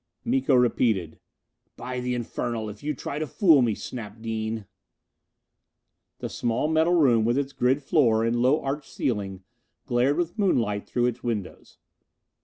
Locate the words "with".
7.23-7.37, 10.17-10.39